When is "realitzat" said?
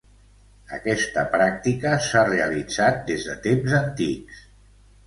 2.33-3.07